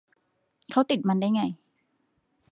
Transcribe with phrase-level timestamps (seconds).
[0.71, 1.41] เขาติดมันได้ยังไง